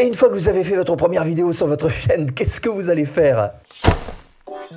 Et 0.00 0.04
une 0.04 0.14
fois 0.14 0.28
que 0.28 0.34
vous 0.34 0.48
avez 0.48 0.62
fait 0.62 0.76
votre 0.76 0.94
première 0.94 1.24
vidéo 1.24 1.52
sur 1.52 1.66
votre 1.66 1.88
chaîne, 1.88 2.30
qu'est-ce 2.34 2.60
que 2.60 2.68
vous 2.68 2.88
allez 2.88 3.04
faire? 3.04 3.50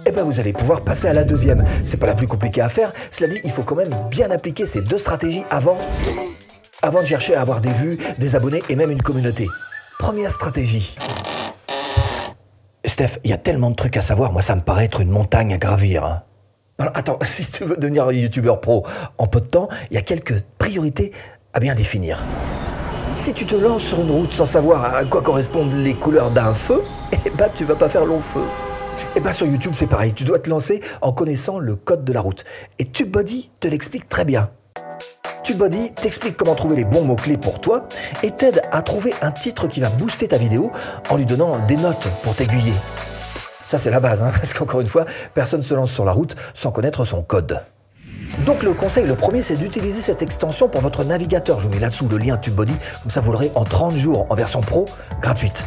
Eh 0.08 0.12
ben 0.12 0.24
vous 0.24 0.40
allez 0.40 0.52
pouvoir 0.52 0.82
passer 0.82 1.08
à 1.08 1.14
la 1.14 1.24
deuxième. 1.24 1.64
C'est 1.86 1.98
pas 1.98 2.08
la 2.08 2.16
plus 2.16 2.28
compliquée 2.28 2.62
à 2.62 2.70
faire. 2.70 2.92
Cela 3.12 3.32
dit, 3.32 3.40
il 3.44 3.52
faut 3.52 3.62
quand 3.62 3.76
même 3.76 3.94
bien 4.10 4.32
appliquer 4.32 4.66
ces 4.66 4.82
deux 4.82 4.98
stratégies 4.98 5.44
avant, 5.52 5.78
avant 6.82 7.02
de 7.02 7.06
chercher 7.06 7.36
à 7.36 7.42
avoir 7.42 7.62
des 7.62 7.70
vues, 7.70 8.00
des 8.18 8.36
abonnés 8.36 8.64
et 8.70 8.76
même 8.76 8.90
une 8.90 9.04
communauté. 9.04 9.48
Première 10.00 10.32
stratégie. 10.32 10.96
Steph, 12.84 13.20
il 13.24 13.30
y 13.30 13.34
a 13.34 13.38
tellement 13.38 13.70
de 13.70 13.76
trucs 13.76 13.98
à 13.98 14.02
savoir. 14.02 14.32
Moi, 14.34 14.42
ça 14.42 14.56
me 14.56 14.62
paraît 14.62 14.86
être 14.86 15.02
une 15.02 15.12
montagne 15.12 15.54
à 15.54 15.58
gravir. 15.58 16.04
hein. 16.04 16.24
Attends, 16.96 17.20
si 17.24 17.46
tu 17.46 17.64
veux 17.64 17.78
devenir 17.78 18.12
youtubeur 18.12 18.60
pro 18.60 18.88
en 19.20 19.28
peu 19.28 19.40
de 19.40 19.46
temps, 19.46 19.70
il 19.92 19.96
y 19.96 19.98
a 20.00 20.02
quelques 20.02 20.42
priorités 20.58 21.12
à 21.54 21.60
bien 21.60 21.76
définir. 21.76 22.24
Si 23.14 23.34
tu 23.34 23.46
te 23.46 23.56
lances 23.56 23.84
sur 23.84 24.00
une 24.00 24.12
route 24.12 24.32
sans 24.32 24.46
savoir 24.46 24.96
à 24.96 25.04
quoi 25.04 25.22
correspondent 25.22 25.74
les 25.74 25.94
couleurs 25.94 26.32
d'un 26.32 26.54
feu, 26.54 26.82
eh 27.26 27.30
ben 27.30 27.50
tu 27.54 27.66
vas 27.66 27.76
pas 27.76 27.90
faire 27.90 28.06
long 28.06 28.22
feu. 28.22 28.44
Et 29.16 29.20
ben 29.20 29.34
sur 29.34 29.46
YouTube 29.46 29.74
c'est 29.76 29.88
pareil, 29.88 30.14
tu 30.14 30.24
dois 30.24 30.40
te 30.40 30.50
lancer 30.50 30.82
en 31.02 31.12
connaissant 31.12 31.60
le 31.60 31.76
code 31.76 32.06
de 32.06 32.14
la 32.14 32.22
route. 32.22 32.46
Et 32.80 32.86
TubeBuddy 32.86 33.52
te 33.60 33.68
l'explique 33.68 34.08
très 34.08 34.24
bien. 34.24 34.50
TubeBuddy 35.44 35.92
t'explique 35.94 36.38
comment 36.38 36.56
trouver 36.56 36.78
les 36.78 36.86
bons 36.86 37.04
mots-clés 37.04 37.38
pour 37.38 37.60
toi 37.60 37.90
et 38.24 38.32
t'aide 38.32 38.62
à 38.72 38.82
trouver 38.82 39.14
un 39.22 39.32
titre 39.32 39.68
qui 39.68 39.82
va 39.82 39.90
booster 39.90 40.30
ta 40.30 40.38
vidéo 40.38 40.72
en 41.10 41.18
lui 41.18 41.26
donnant 41.26 41.60
des 41.68 41.76
notes 41.76 42.08
pour 42.24 42.34
t'aiguiller. 42.34 42.74
Ça 43.66 43.78
c'est 43.78 43.92
la 43.92 44.00
base, 44.00 44.22
hein, 44.22 44.32
parce 44.34 44.54
qu'encore 44.54 44.80
une 44.80 44.88
fois, 44.88 45.06
personne 45.34 45.60
ne 45.60 45.66
se 45.66 45.74
lance 45.74 45.92
sur 45.92 46.06
la 46.06 46.14
route 46.14 46.36
sans 46.54 46.72
connaître 46.72 47.04
son 47.04 47.24
code. 47.24 47.60
Donc 48.46 48.64
le 48.64 48.74
conseil, 48.74 49.06
le 49.06 49.16
premier, 49.16 49.42
c'est 49.42 49.58
d'utiliser 49.58 50.02
cette 50.02 50.22
extension 50.22 50.68
pour 50.68 50.82
votre 50.82 51.04
navigateur. 51.04 51.60
Je 51.60 51.68
vous 51.68 51.74
mets 51.74 51.80
là-dessous 51.80 52.08
le 52.08 52.18
lien 52.18 52.38
TubeBuddy, 52.38 52.74
comme 53.02 53.12
ça 53.12 53.22
vous 53.22 53.32
l'aurez 53.32 53.52
en 53.56 53.66
30 53.66 53.96
jours 53.96 54.26
en 54.30 54.36
version 54.36 54.62
pro, 54.62 54.86
gratuite. 55.22 55.66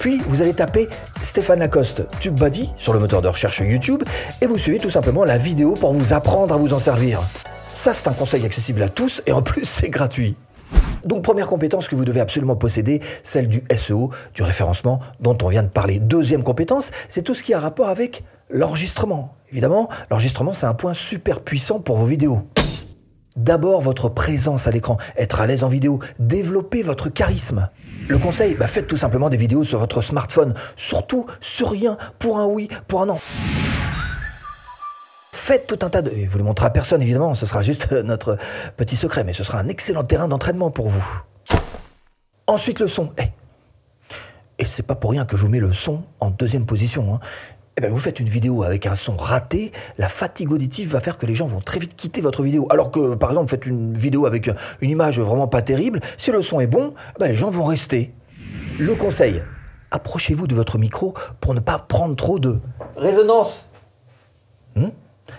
Puis 0.00 0.20
vous 0.28 0.42
allez 0.42 0.52
taper 0.52 0.88
Stéphane 1.22 1.60
Lacoste 1.60 2.06
TubeBuddy 2.20 2.72
sur 2.76 2.92
le 2.92 2.98
moteur 2.98 3.22
de 3.22 3.28
recherche 3.28 3.60
YouTube 3.60 4.02
et 4.42 4.46
vous 4.46 4.58
suivez 4.58 4.78
tout 4.78 4.90
simplement 4.90 5.24
la 5.24 5.38
vidéo 5.38 5.74
pour 5.74 5.94
vous 5.94 6.12
apprendre 6.12 6.52
à 6.52 6.58
vous 6.58 6.74
en 6.74 6.80
servir. 6.80 7.20
Ça 7.72 7.94
c'est 7.94 8.08
un 8.08 8.12
conseil 8.12 8.44
accessible 8.44 8.82
à 8.82 8.88
tous 8.88 9.22
et 9.26 9.32
en 9.32 9.40
plus 9.40 9.64
c'est 9.64 9.88
gratuit. 9.88 10.36
Donc 11.04 11.22
première 11.22 11.46
compétence 11.46 11.88
que 11.88 11.94
vous 11.94 12.04
devez 12.04 12.20
absolument 12.20 12.56
posséder, 12.56 13.00
celle 13.22 13.48
du 13.48 13.62
SEO, 13.74 14.10
du 14.34 14.42
référencement 14.42 15.00
dont 15.20 15.38
on 15.42 15.48
vient 15.48 15.62
de 15.62 15.68
parler. 15.68 15.98
Deuxième 15.98 16.42
compétence, 16.42 16.90
c'est 17.08 17.22
tout 17.22 17.34
ce 17.34 17.42
qui 17.42 17.54
a 17.54 17.60
rapport 17.60 17.88
avec 17.88 18.24
l'enregistrement. 18.50 19.34
Évidemment, 19.54 19.88
l'enregistrement 20.10 20.52
c'est 20.52 20.66
un 20.66 20.74
point 20.74 20.94
super 20.94 21.40
puissant 21.40 21.78
pour 21.78 21.96
vos 21.96 22.06
vidéos. 22.06 22.42
D'abord 23.36 23.80
votre 23.80 24.08
présence 24.08 24.66
à 24.66 24.72
l'écran, 24.72 24.96
être 25.16 25.40
à 25.40 25.46
l'aise 25.46 25.62
en 25.62 25.68
vidéo, 25.68 26.00
développer 26.18 26.82
votre 26.82 27.08
charisme. 27.08 27.68
Le 28.08 28.18
conseil, 28.18 28.56
bah, 28.56 28.66
faites 28.66 28.88
tout 28.88 28.96
simplement 28.96 29.30
des 29.30 29.36
vidéos 29.36 29.62
sur 29.62 29.78
votre 29.78 30.02
smartphone, 30.02 30.54
surtout 30.76 31.26
sur 31.40 31.70
rien, 31.70 31.96
pour 32.18 32.38
un 32.40 32.46
oui, 32.46 32.68
pour 32.88 33.00
un 33.00 33.06
non. 33.06 33.20
Faites 35.32 35.68
tout 35.68 35.78
un 35.86 35.88
tas 35.90 36.02
de... 36.02 36.10
et 36.10 36.26
Vous 36.26 36.38
le 36.38 36.44
montrez 36.44 36.66
à 36.66 36.70
personne 36.70 37.00
évidemment, 37.00 37.36
ce 37.36 37.46
sera 37.46 37.62
juste 37.62 37.92
notre 38.04 38.38
petit 38.76 38.96
secret, 38.96 39.22
mais 39.22 39.32
ce 39.32 39.44
sera 39.44 39.58
un 39.60 39.68
excellent 39.68 40.02
terrain 40.02 40.26
d'entraînement 40.26 40.72
pour 40.72 40.88
vous. 40.88 41.22
Ensuite 42.48 42.80
le 42.80 42.88
son. 42.88 43.12
Eh. 43.18 43.28
Et 44.58 44.64
c'est 44.64 44.82
pas 44.82 44.96
pour 44.96 45.12
rien 45.12 45.24
que 45.24 45.36
je 45.36 45.42
vous 45.42 45.48
mets 45.48 45.60
le 45.60 45.72
son 45.72 46.02
en 46.18 46.30
deuxième 46.30 46.66
position. 46.66 47.14
hein. 47.14 47.20
Eh 47.76 47.80
ben, 47.80 47.90
vous 47.90 47.98
faites 47.98 48.20
une 48.20 48.28
vidéo 48.28 48.62
avec 48.62 48.86
un 48.86 48.94
son 48.94 49.16
raté, 49.16 49.72
la 49.98 50.08
fatigue 50.08 50.52
auditive 50.52 50.90
va 50.92 51.00
faire 51.00 51.18
que 51.18 51.26
les 51.26 51.34
gens 51.34 51.46
vont 51.46 51.60
très 51.60 51.80
vite 51.80 51.96
quitter 51.96 52.20
votre 52.20 52.44
vidéo. 52.44 52.68
Alors 52.70 52.92
que, 52.92 53.16
par 53.16 53.30
exemple, 53.30 53.46
vous 53.46 53.50
faites 53.50 53.66
une 53.66 53.96
vidéo 53.96 54.26
avec 54.26 54.48
une 54.80 54.90
image 54.90 55.18
vraiment 55.18 55.48
pas 55.48 55.60
terrible, 55.60 56.00
si 56.16 56.30
le 56.30 56.40
son 56.40 56.60
est 56.60 56.68
bon, 56.68 56.94
ben, 57.18 57.26
les 57.26 57.34
gens 57.34 57.50
vont 57.50 57.64
rester. 57.64 58.14
Le 58.78 58.94
conseil, 58.94 59.42
approchez-vous 59.90 60.46
de 60.46 60.54
votre 60.54 60.78
micro 60.78 61.14
pour 61.40 61.52
ne 61.52 61.58
pas 61.58 61.80
prendre 61.80 62.14
trop 62.14 62.38
de 62.38 62.60
résonance. 62.96 63.66
Hmm? 64.76 64.90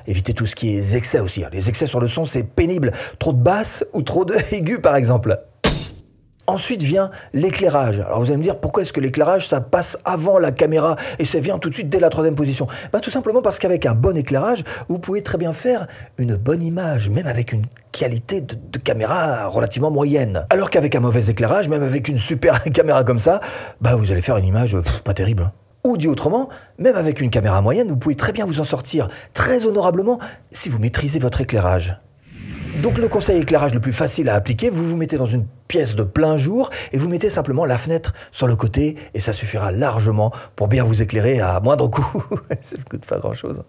Évitez 0.06 0.34
tout 0.34 0.46
ce 0.46 0.56
qui 0.56 0.76
est 0.76 0.94
excès 0.94 1.20
aussi. 1.22 1.46
hein. 1.46 1.50
Les 1.54 1.70
excès 1.70 1.88
sur 1.88 2.02
le 2.02 2.10
son, 2.10 2.26
c'est 2.26 2.44
pénible. 2.44 2.92
Trop 3.18 3.32
de 3.32 3.38
basse 3.42 3.86
ou 3.94 4.02
trop 4.02 4.26
de 4.26 4.36
aigu, 4.52 4.80
par 4.80 4.98
exemple. 4.98 5.40
Ensuite 6.48 6.84
vient 6.84 7.10
l'éclairage. 7.34 8.00
Alors 8.00 8.20
vous 8.20 8.28
allez 8.28 8.38
me 8.38 8.44
dire 8.44 8.60
pourquoi 8.60 8.84
est-ce 8.84 8.94
que 8.94 9.00
l'éclairage 9.00 9.48
ça 9.48 9.62
passe 9.62 9.98
avant 10.06 10.38
la 10.38 10.52
caméra 10.52 10.96
et 11.18 11.26
ça 11.26 11.40
vient 11.40 11.58
tout 11.58 11.70
de 11.70 11.74
suite 11.74 11.90
dès 11.90 12.00
la 12.00 12.10
troisième 12.10 12.36
position? 12.36 12.68
Bah, 12.94 13.00
Tout 13.00 13.10
simplement 13.10 13.42
parce 13.42 13.58
qu'avec 13.58 13.86
un 13.86 13.96
bon 13.96 14.16
éclairage, 14.16 14.64
vous 14.88 15.00
pouvez 15.00 15.24
très 15.24 15.40
bien 15.40 15.54
faire 15.54 15.88
une 16.18 16.36
bonne 16.36 16.62
image, 16.62 17.10
même 17.10 17.26
avec 17.26 17.52
une 17.52 17.66
qualité 17.92 18.42
de, 18.42 18.56
caméra 18.78 19.48
relativement 19.48 19.90
moyenne. 19.90 20.46
Alors 20.52 20.70
qu'avec 20.70 20.94
un 20.96 21.00
mauvais 21.00 21.26
éclairage, 21.28 21.68
même 21.68 21.82
avec 21.82 22.08
une 22.08 22.20
super 22.20 22.64
caméra 22.74 23.04
comme 23.04 23.20
ça, 23.20 23.42
bah 23.82 23.96
vous 23.96 24.12
allez 24.12 24.22
faire 24.22 24.38
une 24.38 24.46
image 24.46 24.80
pff, 24.80 25.02
pas 25.02 25.14
terrible. 25.14 25.44
hein. 25.44 25.52
Ou 25.84 25.98
dit 25.98 26.08
autrement, 26.08 26.50
même 26.78 26.96
avec 26.96 27.22
une 27.22 27.30
caméra 27.30 27.62
moyenne, 27.62 27.88
vous 27.88 27.98
pouvez 27.98 28.16
très 28.16 28.34
bien 28.34 28.46
vous 28.46 28.60
en 28.60 28.64
sortir 28.64 29.08
très 29.34 29.66
honorablement 29.66 30.20
si 30.52 30.70
vous 30.70 30.80
maîtrisez 30.80 31.20
votre 31.20 31.42
éclairage. 31.42 32.00
Donc 32.86 33.00
le 33.00 33.08
conseil 33.08 33.42
éclairage 33.42 33.74
le 33.74 33.80
plus 33.80 33.94
facile 33.94 34.30
à 34.30 34.36
appliquer, 34.36 34.70
vous 34.70 34.88
vous 34.88 34.96
mettez 34.96 35.18
dans 35.18 35.26
une 35.26 35.48
pièce 35.68 35.96
de 35.96 36.04
plein 36.04 36.38
jour 36.38 36.70
et 36.92 37.00
vous 37.00 37.10
mettez 37.10 37.32
simplement 37.32 37.66
la 37.66 37.80
fenêtre 37.80 38.14
sur 38.32 38.46
le 38.46 38.56
côté 38.56 38.96
et 39.16 39.20
ça 39.20 39.34
suffira 39.34 39.72
largement 39.72 40.32
pour 40.56 40.68
bien 40.68 40.84
vous 40.84 41.02
éclairer 41.02 41.40
à 41.40 41.60
moindre 41.62 41.88
coût. 41.88 42.24
ça 42.62 42.78
ne 42.78 42.84
coûte 42.84 43.04
pas 43.08 43.18
grand-chose. 43.18 43.64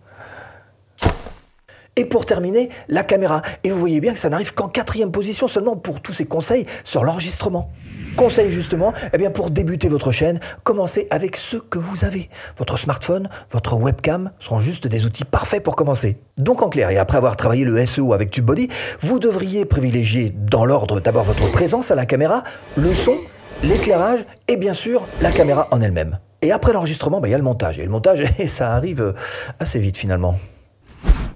Et 1.96 2.04
pour 2.04 2.26
terminer, 2.26 2.68
la 2.88 3.04
caméra. 3.04 3.40
Et 3.64 3.70
vous 3.70 3.80
voyez 3.80 4.02
bien 4.02 4.12
que 4.12 4.18
ça 4.18 4.28
n'arrive 4.28 4.52
qu'en 4.52 4.68
quatrième 4.68 5.12
position 5.12 5.48
seulement 5.48 5.76
pour 5.76 6.02
tous 6.02 6.12
ces 6.12 6.26
conseils 6.26 6.66
sur 6.84 7.02
l'enregistrement. 7.02 7.70
Conseil 8.16 8.50
justement, 8.50 8.94
eh 9.12 9.18
bien 9.18 9.30
pour 9.30 9.50
débuter 9.50 9.88
votre 9.88 10.10
chaîne, 10.10 10.40
commencez 10.64 11.06
avec 11.10 11.36
ce 11.36 11.58
que 11.58 11.78
vous 11.78 12.06
avez. 12.06 12.30
Votre 12.56 12.78
smartphone, 12.78 13.28
votre 13.50 13.76
webcam 13.76 14.30
seront 14.40 14.58
juste 14.58 14.86
des 14.86 15.04
outils 15.04 15.26
parfaits 15.26 15.62
pour 15.62 15.76
commencer. 15.76 16.16
Donc 16.38 16.62
en 16.62 16.70
clair, 16.70 16.88
et 16.88 16.96
après 16.96 17.18
avoir 17.18 17.36
travaillé 17.36 17.66
le 17.66 17.84
SEO 17.84 18.14
avec 18.14 18.30
TubeBuddy, 18.30 18.68
vous 19.00 19.18
devriez 19.18 19.66
privilégier 19.66 20.32
dans 20.34 20.64
l'ordre 20.64 20.98
d'abord 20.98 21.24
votre 21.24 21.50
présence 21.52 21.90
à 21.90 21.94
la 21.94 22.06
caméra, 22.06 22.42
le 22.76 22.94
son, 22.94 23.18
l'éclairage 23.62 24.24
et 24.48 24.56
bien 24.56 24.72
sûr 24.72 25.06
la 25.20 25.30
caméra 25.30 25.68
en 25.70 25.82
elle-même. 25.82 26.18
Et 26.40 26.52
après 26.52 26.72
l'enregistrement, 26.72 27.20
bah, 27.20 27.28
il 27.28 27.32
y 27.32 27.34
a 27.34 27.38
le 27.38 27.44
montage. 27.44 27.78
Et 27.78 27.84
le 27.84 27.90
montage, 27.90 28.24
ça 28.46 28.72
arrive 28.74 29.02
euh, 29.02 29.12
assez 29.60 29.78
vite 29.78 29.98
finalement. 29.98 30.36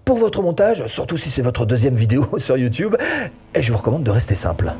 Pour 0.06 0.16
votre 0.16 0.42
montage, 0.42 0.86
surtout 0.86 1.18
si 1.18 1.30
c'est 1.30 1.42
votre 1.42 1.66
deuxième 1.66 1.94
vidéo 1.94 2.26
sur 2.38 2.56
YouTube, 2.56 2.96
je 3.58 3.70
vous 3.70 3.78
recommande 3.78 4.02
de 4.02 4.10
rester 4.10 4.34
simple. 4.34 4.72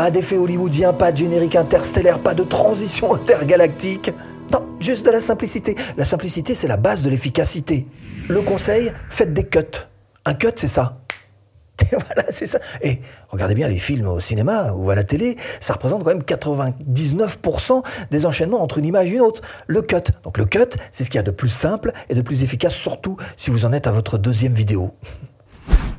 Pas 0.00 0.10
d'effet 0.10 0.38
hollywoodien, 0.38 0.94
pas 0.94 1.12
de 1.12 1.18
générique 1.18 1.56
interstellaire, 1.56 2.20
pas 2.20 2.32
de 2.32 2.42
transition 2.42 3.12
intergalactique. 3.14 4.10
Non, 4.50 4.64
juste 4.80 5.04
de 5.04 5.10
la 5.10 5.20
simplicité. 5.20 5.76
La 5.98 6.06
simplicité, 6.06 6.54
c'est 6.54 6.68
la 6.68 6.78
base 6.78 7.02
de 7.02 7.10
l'efficacité. 7.10 7.86
Le 8.26 8.40
conseil, 8.40 8.92
faites 9.10 9.34
des 9.34 9.44
cuts. 9.44 9.60
Un 10.24 10.32
cut, 10.32 10.52
c'est 10.56 10.68
ça. 10.68 11.02
Et 11.82 11.96
voilà, 11.96 12.24
c'est 12.30 12.46
ça. 12.46 12.60
Et 12.80 13.02
regardez 13.28 13.54
bien 13.54 13.68
les 13.68 13.76
films 13.76 14.08
au 14.08 14.20
cinéma 14.20 14.72
ou 14.72 14.88
à 14.88 14.94
la 14.94 15.04
télé, 15.04 15.36
ça 15.60 15.74
représente 15.74 16.02
quand 16.02 16.14
même 16.14 16.22
99% 16.22 17.82
des 18.10 18.24
enchaînements 18.24 18.62
entre 18.62 18.78
une 18.78 18.86
image 18.86 19.12
et 19.12 19.16
une 19.16 19.20
autre. 19.20 19.42
Le 19.66 19.82
cut. 19.82 19.96
Donc 20.22 20.38
le 20.38 20.46
cut, 20.46 20.78
c'est 20.92 21.04
ce 21.04 21.10
qu'il 21.10 21.18
y 21.18 21.20
a 21.20 21.24
de 21.24 21.30
plus 21.30 21.50
simple 21.50 21.92
et 22.08 22.14
de 22.14 22.22
plus 22.22 22.42
efficace, 22.42 22.72
surtout 22.72 23.18
si 23.36 23.50
vous 23.50 23.66
en 23.66 23.72
êtes 23.74 23.86
à 23.86 23.92
votre 23.92 24.16
deuxième 24.16 24.54
vidéo. 24.54 24.94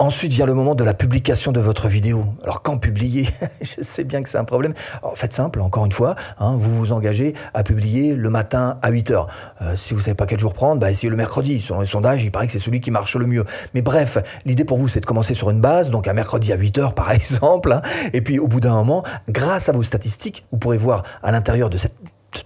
Ensuite 0.01 0.33
vient 0.33 0.47
le 0.47 0.55
moment 0.55 0.73
de 0.73 0.83
la 0.83 0.95
publication 0.95 1.51
de 1.51 1.59
votre 1.59 1.87
vidéo. 1.87 2.25
Alors 2.41 2.63
quand 2.63 2.79
publier 2.79 3.29
Je 3.61 3.83
sais 3.83 4.03
bien 4.03 4.23
que 4.23 4.29
c'est 4.29 4.39
un 4.39 4.45
problème. 4.45 4.73
Alors, 5.03 5.15
faites 5.15 5.31
simple, 5.31 5.61
encore 5.61 5.85
une 5.85 5.91
fois, 5.91 6.15
hein, 6.39 6.55
vous 6.57 6.75
vous 6.75 6.91
engagez 6.91 7.35
à 7.53 7.61
publier 7.61 8.15
le 8.15 8.29
matin 8.31 8.79
à 8.81 8.89
8 8.89 9.11
heures. 9.11 9.27
Euh, 9.61 9.75
si 9.75 9.93
vous 9.93 9.99
savez 9.99 10.15
pas 10.15 10.25
quel 10.25 10.39
jour 10.39 10.53
prendre, 10.53 10.81
bah, 10.81 10.89
essayez 10.89 11.11
le 11.11 11.15
mercredi. 11.15 11.61
Selon 11.61 11.81
les 11.81 11.85
sondages, 11.85 12.23
il 12.23 12.31
paraît 12.31 12.47
que 12.47 12.51
c'est 12.51 12.57
celui 12.57 12.81
qui 12.81 12.89
marche 12.89 13.15
le 13.15 13.27
mieux. 13.27 13.45
Mais 13.75 13.83
bref, 13.83 14.17
l'idée 14.43 14.65
pour 14.65 14.79
vous, 14.79 14.87
c'est 14.87 15.01
de 15.01 15.05
commencer 15.05 15.35
sur 15.35 15.51
une 15.51 15.61
base, 15.61 15.91
donc 15.91 16.07
un 16.07 16.13
mercredi 16.13 16.51
à 16.51 16.55
8 16.55 16.79
heures 16.79 16.93
par 16.95 17.11
exemple. 17.11 17.71
hein. 17.71 17.83
et 18.11 18.21
puis 18.21 18.39
au 18.39 18.47
bout 18.47 18.59
d'un 18.59 18.73
moment, 18.73 19.03
grâce 19.29 19.69
à 19.69 19.71
vos 19.71 19.83
statistiques, 19.83 20.47
vous 20.51 20.57
pourrez 20.57 20.79
voir 20.79 21.03
à 21.21 21.31
l'intérieur 21.31 21.69
de 21.69 21.77
ce 21.77 21.87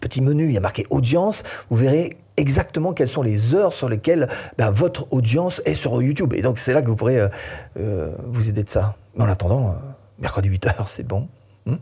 petit 0.01 0.21
menu, 0.21 0.47
il 0.47 0.51
y 0.51 0.57
a 0.57 0.59
marqué 0.59 0.85
audience, 0.89 1.43
vous 1.69 1.77
verrez 1.77 2.17
exactement 2.37 2.93
quelles 2.93 3.09
sont 3.09 3.21
les 3.21 3.55
heures 3.55 3.73
sur 3.73 3.89
lesquelles 3.89 4.29
ben, 4.57 4.71
votre 4.71 5.11
audience 5.11 5.61
est 5.65 5.75
sur 5.75 6.01
YouTube. 6.01 6.33
Et 6.33 6.41
donc 6.41 6.59
c'est 6.59 6.73
là 6.73 6.81
que 6.81 6.87
vous 6.87 6.95
pourrez 6.95 7.19
euh, 7.19 7.27
euh, 7.79 8.15
vous 8.25 8.49
aider 8.49 8.63
de 8.63 8.69
ça. 8.69 8.95
Mais 9.15 9.23
en 9.23 9.29
attendant, 9.29 9.69
euh, 9.69 9.73
mercredi 10.19 10.49
8h, 10.49 10.87
c'est 10.87 11.07
bon. 11.07 11.27
Hmm 11.65 11.75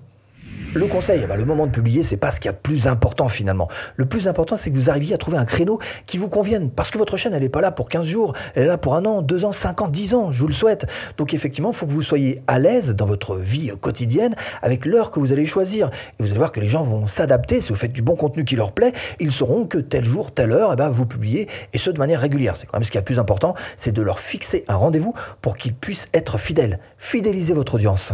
le 0.74 0.88
conseil, 0.88 1.26
ben, 1.28 1.36
le 1.36 1.46
moment 1.46 1.68
de 1.68 1.72
publier, 1.72 2.02
c'est 2.04 2.18
pas 2.18 2.32
ce 2.32 2.40
qu'il 2.40 2.48
y 2.48 2.50
a 2.50 2.54
de 2.54 2.58
plus 2.58 2.88
important 2.88 3.28
finalement. 3.28 3.68
Le 3.96 4.06
plus 4.06 4.28
important, 4.28 4.56
c'est 4.56 4.72
que 4.72 4.76
vous 4.76 4.90
arriviez 4.90 5.14
à 5.14 5.18
trouver 5.18 5.38
un 5.38 5.46
créneau 5.46 5.80
qui 6.06 6.18
vous 6.18 6.30
convienne. 6.30 6.72
Parce 6.72 6.90
que 6.90 6.98
votre 6.98 7.16
chaîne, 7.16 7.34
elle 7.34 7.44
n'est 7.44 7.50
pas 7.50 7.62
là 7.62 7.72
pour 7.72 7.90
15 7.90 8.08
jours, 8.08 8.34
elle 8.56 8.64
est 8.64 8.68
là 8.68 8.78
pour 8.78 8.96
un 8.96 9.06
an, 9.06 9.22
deux 9.22 9.46
ans, 9.46 9.52
cinq 9.52 9.82
ans, 9.82 9.88
dix 9.88 10.16
ans, 10.16 10.32
je 10.32 10.40
vous 10.42 10.48
le 10.48 10.54
souhaite. 10.54 10.88
Donc 11.18 11.34
effectivement, 11.34 11.72
il 11.72 11.76
faut 11.76 11.86
que 11.86 11.92
vous 11.92 12.02
soyez 12.02 12.42
à 12.48 12.58
l'aise 12.58 12.96
dans 12.96 13.06
votre 13.06 13.38
vie 13.38 13.72
quotidienne 13.80 14.36
avec 14.62 14.86
l'heure 14.86 15.12
que 15.12 15.20
vous 15.20 15.32
allez 15.32 15.46
choisir. 15.46 15.92
Et 16.20 16.24
vous 16.24 16.30
allez 16.30 16.40
voir 16.40 16.52
que 16.52 16.60
les 16.60 16.68
gens 16.68 16.84
vont 16.84 17.06
s'adapter. 17.06 17.62
Si 17.62 17.70
vous 17.70 17.76
faites 17.76 17.94
du 17.94 18.02
bon 18.02 18.16
contenu 18.16 18.44
qui 18.44 18.56
leur 18.56 18.72
plaît, 18.72 18.94
ils 19.20 19.32
sauront 19.32 19.66
que 19.66 19.78
tel 19.78 20.04
jour, 20.04 20.32
telle 20.34 20.52
heure, 20.52 20.72
eh 20.74 20.76
ben, 20.76 20.90
vous 20.90 21.06
publiez, 21.06 21.48
et 21.74 21.78
ce 21.78 21.92
de 21.92 22.00
manière 22.00 22.20
régulière. 22.20 22.56
C'est 22.58 22.66
quand 22.66 22.78
même 22.78 22.84
ce 22.84 22.92
qui 22.92 22.98
est 22.98 23.02
le 23.02 23.06
plus 23.06 23.20
important, 23.20 23.54
c'est 23.78 23.92
de 23.92 24.02
leur 24.02 24.20
fixer 24.20 24.66
un 24.68 24.76
rendez-vous 24.76 25.14
pour 25.42 25.56
qu'ils 25.56 25.76
puissent 25.76 26.10
être 26.14 26.38
fidèles. 26.38 26.80
Fidéliser 26.98 27.54
votre 27.54 27.76
audience. 27.76 28.14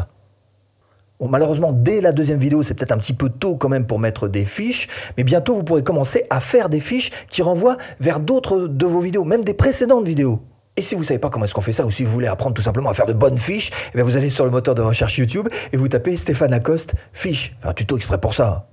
Malheureusement, 1.22 1.74
dès 1.74 2.00
la 2.00 2.14
deuxième 2.14 2.40
vidéo, 2.40 2.64
c'est 2.64 2.74
peut-être 2.74 2.94
un 2.94 2.98
petit 2.98 3.14
peu 3.14 3.30
tôt 3.30 3.56
quand 3.56 3.68
même 3.68 3.86
pour 3.86 4.00
mettre 4.00 4.30
des 4.30 4.46
fiches, 4.46 4.88
mais 5.18 5.24
bientôt 5.24 5.54
vous 5.54 5.64
pourrez 5.64 5.84
commencer 5.84 6.24
à 6.30 6.40
faire 6.40 6.70
des 6.70 6.80
fiches 6.80 7.12
qui 7.30 7.42
renvoient 7.42 7.78
vers 8.00 8.22
d'autres 8.22 8.68
de 8.68 8.86
vos 8.86 9.02
vidéos, 9.02 9.26
même 9.26 9.44
des 9.44 9.54
précédentes 9.54 10.08
vidéos. 10.08 10.40
Et 10.78 10.82
si 10.82 10.96
vous 10.96 11.04
savez 11.04 11.20
pas 11.20 11.30
comment 11.30 11.44
est-ce 11.44 11.54
qu'on 11.54 11.60
fait 11.60 11.74
ça, 11.74 11.86
ou 11.86 11.92
si 11.92 12.06
vous 12.06 12.12
voulez 12.12 12.28
apprendre 12.28 12.56
tout 12.56 12.62
simplement 12.62 12.90
à 12.90 12.94
faire 12.94 13.06
de 13.06 13.12
bonnes 13.12 13.38
fiches, 13.38 13.72
eh 13.94 14.02
vous 14.02 14.16
allez 14.16 14.30
sur 14.30 14.46
le 14.46 14.52
moteur 14.52 14.76
de 14.76 14.82
recherche 14.82 15.18
YouTube 15.18 15.50
et 15.74 15.78
vous 15.78 15.90
tapez 15.90 16.16
Stéphane 16.16 16.52
Lacoste 16.52 16.96
fiche. 17.12 17.54
Enfin, 17.60 17.72
un 17.72 17.74
tuto 17.74 17.98
exprès 17.98 18.18
pour 18.18 18.34
ça. 18.34 18.70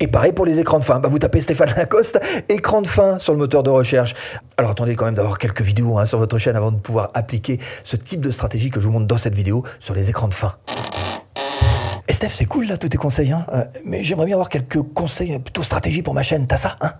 Et 0.00 0.06
pareil 0.06 0.32
pour 0.32 0.46
les 0.46 0.58
écrans 0.58 0.78
de 0.78 0.84
fin, 0.84 0.98
bah 0.98 1.10
vous 1.10 1.18
tapez 1.18 1.40
Stéphane 1.40 1.74
Lacoste, 1.76 2.18
écran 2.48 2.80
de 2.80 2.86
fin 2.86 3.18
sur 3.18 3.34
le 3.34 3.38
moteur 3.38 3.62
de 3.62 3.68
recherche. 3.68 4.14
Alors 4.56 4.70
attendez 4.70 4.96
quand 4.96 5.04
même 5.04 5.14
d'avoir 5.14 5.36
quelques 5.36 5.60
vidéos 5.60 5.98
hein, 5.98 6.06
sur 6.06 6.18
votre 6.18 6.38
chaîne 6.38 6.56
avant 6.56 6.72
de 6.72 6.78
pouvoir 6.78 7.10
appliquer 7.12 7.58
ce 7.84 7.96
type 7.96 8.22
de 8.22 8.30
stratégie 8.30 8.70
que 8.70 8.80
je 8.80 8.86
vous 8.86 8.92
montre 8.92 9.06
dans 9.06 9.18
cette 9.18 9.34
vidéo 9.34 9.62
sur 9.78 9.94
les 9.94 10.08
écrans 10.08 10.28
de 10.28 10.34
fin. 10.34 10.54
Et 12.12 12.14
Steph, 12.14 12.28
c'est 12.34 12.44
cool 12.44 12.66
là 12.66 12.76
tous 12.76 12.90
tes 12.90 12.98
conseils, 12.98 13.32
hein, 13.32 13.46
euh, 13.54 13.64
mais 13.86 14.02
j'aimerais 14.02 14.26
bien 14.26 14.34
avoir 14.34 14.50
quelques 14.50 14.82
conseils 14.82 15.38
plutôt 15.38 15.62
stratégie 15.62 16.02
pour 16.02 16.12
ma 16.12 16.22
chaîne, 16.22 16.46
t'as 16.46 16.58
ça 16.58 16.76
hein? 16.82 16.92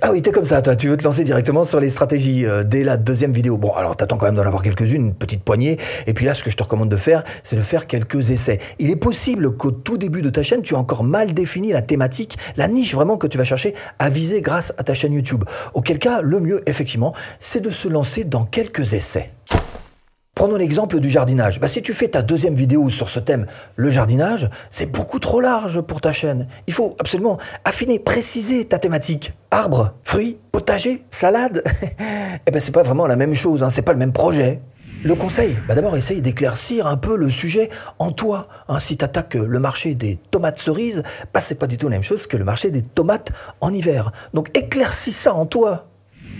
Ah 0.00 0.12
oui, 0.12 0.22
t'es 0.22 0.30
comme 0.30 0.44
ça, 0.44 0.62
toi. 0.62 0.76
Tu 0.76 0.88
veux 0.88 0.96
te 0.96 1.02
lancer 1.02 1.24
directement 1.24 1.64
sur 1.64 1.80
les 1.80 1.88
stratégies 1.88 2.46
euh, 2.46 2.62
dès 2.62 2.84
la 2.84 2.96
deuxième 2.96 3.32
vidéo. 3.32 3.58
Bon, 3.58 3.72
alors 3.72 3.96
t'attends 3.96 4.16
quand 4.16 4.26
même 4.26 4.36
d'en 4.36 4.46
avoir 4.46 4.62
quelques-unes, 4.62 5.06
une 5.06 5.14
petite 5.14 5.42
poignée. 5.42 5.76
Et 6.06 6.14
puis 6.14 6.24
là, 6.24 6.34
ce 6.34 6.44
que 6.44 6.50
je 6.50 6.56
te 6.56 6.62
recommande 6.62 6.88
de 6.88 6.96
faire, 6.96 7.24
c'est 7.42 7.56
de 7.56 7.62
faire 7.62 7.88
quelques 7.88 8.30
essais. 8.30 8.60
Il 8.78 8.90
est 8.90 8.96
possible 8.96 9.56
qu'au 9.56 9.72
tout 9.72 9.98
début 9.98 10.22
de 10.22 10.30
ta 10.30 10.44
chaîne, 10.44 10.62
tu 10.62 10.76
as 10.76 10.78
encore 10.78 11.02
mal 11.02 11.34
défini 11.34 11.72
la 11.72 11.82
thématique, 11.82 12.38
la 12.56 12.68
niche 12.68 12.94
vraiment 12.94 13.16
que 13.16 13.26
tu 13.26 13.38
vas 13.38 13.44
chercher 13.44 13.74
à 13.98 14.08
viser 14.08 14.40
grâce 14.40 14.72
à 14.78 14.84
ta 14.84 14.94
chaîne 14.94 15.14
YouTube. 15.14 15.42
Auquel 15.74 15.98
cas, 15.98 16.20
le 16.22 16.38
mieux, 16.38 16.62
effectivement, 16.66 17.12
c'est 17.40 17.60
de 17.60 17.70
se 17.70 17.88
lancer 17.88 18.22
dans 18.22 18.44
quelques 18.44 18.94
essais. 18.94 19.32
Prenons 20.38 20.54
l'exemple 20.54 21.00
du 21.00 21.10
jardinage. 21.10 21.58
Bah, 21.58 21.66
si 21.66 21.82
tu 21.82 21.92
fais 21.92 22.06
ta 22.06 22.22
deuxième 22.22 22.54
vidéo 22.54 22.90
sur 22.90 23.08
ce 23.08 23.18
thème, 23.18 23.46
le 23.74 23.90
jardinage, 23.90 24.48
c'est 24.70 24.86
beaucoup 24.86 25.18
trop 25.18 25.40
large 25.40 25.80
pour 25.80 26.00
ta 26.00 26.12
chaîne. 26.12 26.46
Il 26.68 26.72
faut 26.72 26.94
absolument 27.00 27.38
affiner, 27.64 27.98
préciser 27.98 28.64
ta 28.64 28.78
thématique. 28.78 29.32
Arbre, 29.50 29.94
fruits, 30.04 30.38
potager, 30.52 31.04
salade. 31.10 31.64
eh 32.46 32.50
ben 32.52 32.60
c'est 32.60 32.70
pas 32.70 32.84
vraiment 32.84 33.08
la 33.08 33.16
même 33.16 33.34
chose, 33.34 33.64
hein, 33.64 33.70
c'est 33.70 33.82
pas 33.82 33.92
le 33.92 33.98
même 33.98 34.12
projet. 34.12 34.60
Le 35.02 35.16
conseil, 35.16 35.56
bah 35.66 35.74
d'abord 35.74 35.96
essaye 35.96 36.22
d'éclaircir 36.22 36.86
un 36.86 36.96
peu 36.96 37.16
le 37.16 37.30
sujet 37.30 37.68
en 37.98 38.12
toi. 38.12 38.46
Hein, 38.68 38.78
si 38.78 38.96
tu 38.96 39.06
le 39.38 39.58
marché 39.58 39.94
des 39.94 40.20
tomates 40.30 40.58
cerises, 40.58 41.02
bah 41.34 41.40
c'est 41.40 41.56
pas 41.56 41.66
du 41.66 41.78
tout 41.78 41.88
la 41.88 41.96
même 41.96 42.04
chose 42.04 42.28
que 42.28 42.36
le 42.36 42.44
marché 42.44 42.70
des 42.70 42.82
tomates 42.82 43.32
en 43.60 43.74
hiver. 43.74 44.12
Donc 44.34 44.56
éclaircis 44.56 45.10
ça 45.10 45.34
en 45.34 45.46
toi. 45.46 45.87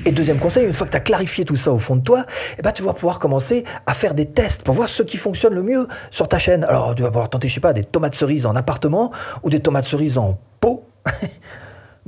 Et 0.04 0.12
deuxième 0.12 0.38
conseil, 0.38 0.66
une 0.66 0.72
fois 0.72 0.86
que 0.86 0.92
tu 0.92 0.96
as 0.96 1.00
clarifié 1.00 1.44
tout 1.44 1.56
ça 1.56 1.72
au 1.72 1.78
fond 1.78 1.96
de 1.96 2.02
toi, 2.02 2.24
eh 2.58 2.62
ben, 2.62 2.72
tu 2.72 2.82
vas 2.82 2.92
pouvoir 2.92 3.18
commencer 3.18 3.64
à 3.86 3.94
faire 3.94 4.14
des 4.14 4.26
tests 4.26 4.62
pour 4.62 4.74
voir 4.74 4.88
ce 4.88 5.02
qui 5.02 5.16
fonctionne 5.16 5.54
le 5.54 5.62
mieux 5.62 5.88
sur 6.10 6.28
ta 6.28 6.38
chaîne. 6.38 6.64
Alors, 6.64 6.94
tu 6.94 7.02
vas 7.02 7.10
pouvoir 7.10 7.28
tenter, 7.30 7.48
je 7.48 7.54
sais 7.54 7.60
pas, 7.60 7.72
des 7.72 7.84
tomates 7.84 8.14
cerises 8.14 8.46
en 8.46 8.56
appartement 8.56 9.10
ou 9.42 9.50
des 9.50 9.60
tomates 9.60 9.86
cerises 9.86 10.18
en 10.18 10.38
pot. 10.60 10.84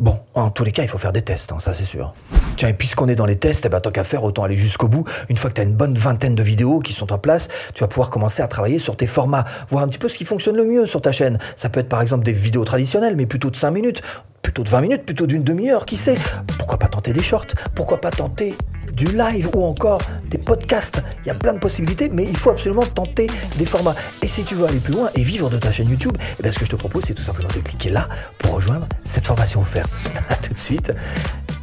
Bon, 0.00 0.19
en 0.32 0.48
tous 0.48 0.64
les 0.64 0.72
cas, 0.72 0.82
il 0.82 0.88
faut 0.88 0.96
faire 0.96 1.12
des 1.12 1.20
tests, 1.20 1.52
hein, 1.52 1.58
ça 1.60 1.75
c'est 1.75 1.84
sûr. 1.84 2.14
Tiens, 2.56 2.70
et 2.70 2.72
puisqu'on 2.72 3.06
est 3.08 3.16
dans 3.16 3.26
les 3.26 3.37
tests, 3.37 3.66
eh 3.66 3.69
ben, 3.69 3.81
tant 3.81 3.90
qu'à 3.90 4.02
faire, 4.02 4.25
autant 4.25 4.44
aller 4.44 4.56
jusqu'au 4.56 4.88
bout. 4.88 5.04
Une 5.28 5.36
fois 5.36 5.50
que 5.50 5.56
tu 5.56 5.60
as 5.60 5.64
une 5.64 5.75
bonne 5.75 5.94
vingtaine 5.94 6.34
de 6.34 6.43
vidéos 6.43 6.78
qui 6.78 6.94
sont 6.94 7.12
en 7.12 7.19
place, 7.19 7.48
tu 7.75 7.84
vas 7.84 7.88
pouvoir 7.88 8.08
commencer 8.08 8.40
à 8.40 8.48
travailler 8.48 8.78
sur 8.78 8.96
tes 8.96 9.06
formats, 9.06 9.44
voir 9.69 9.84
un 9.84 9.88
petit 9.88 9.98
peu 9.98 10.08
ce 10.08 10.16
qui 10.16 10.25
fonctionne 10.25 10.56
le 10.56 10.64
mieux 10.64 10.86
sur 10.86 11.02
ta 11.02 11.12
chaîne. 11.12 11.38
Ça 11.54 11.69
peut 11.69 11.81
être 11.81 11.90
par 11.90 12.00
exemple 12.00 12.25
des 12.25 12.32
vidéos 12.32 12.64
traditionnelles, 12.64 13.14
mais 13.14 13.26
plutôt 13.26 13.50
de 13.50 13.56
5 13.56 13.70
minutes, 13.72 14.00
plutôt 14.42 14.62
de 14.64 14.70
20 14.70 14.81
minutes, 14.81 15.04
plutôt 15.04 15.26
d'une 15.26 15.42
demi-heure, 15.42 15.87
qui 15.87 15.96
sait? 15.96 16.16
Pourquoi 16.58 16.78
pas 16.78 16.88
tenter 16.88 17.12
des 17.12 17.22
shorts? 17.22 17.46
Pourquoi 17.75 18.00
pas 18.00 18.10
tenter 18.10 18.54
du 18.92 19.06
live 19.06 19.48
ou 19.54 19.64
encore 19.64 20.00
des 20.28 20.38
podcasts? 20.38 21.02
Il 21.25 21.28
y 21.28 21.31
a 21.31 21.34
plein 21.34 21.54
de 21.54 21.58
possibilités, 21.58 22.08
mais 22.08 22.25
il 22.25 22.37
faut 22.37 22.50
absolument 22.50 22.87
tenter 22.87 23.26
des 23.56 23.66
formats. 23.66 23.94
Et 24.22 24.28
si 24.28 24.44
tu 24.44 24.54
veux 24.54 24.66
aller 24.66 24.81
plus 24.81 24.94
loin 24.94 25.10
et 25.14 25.22
vivre 25.22 25.50
de 25.50 25.58
ta 25.58 25.70
chaîne 25.70 25.88
YouTube, 25.88 26.16
eh 26.38 26.42
bien, 26.42 26.52
ce 26.52 26.58
que 26.58 26.64
je 26.64 26.70
te 26.70 26.76
propose, 26.76 27.04
c'est 27.04 27.14
tout 27.14 27.22
simplement 27.22 27.50
de 27.54 27.60
cliquer 27.60 27.90
là 27.90 28.08
pour 28.38 28.54
rejoindre 28.54 28.87
cette 29.04 29.26
formation 29.26 29.60
offerte. 29.60 30.10
A 30.31 30.37
tout 30.37 30.54
de 30.54 30.58
suite. 30.58 30.93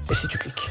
Et 0.09 0.15
si 0.15 0.27
tu 0.27 0.37
cliques 0.37 0.69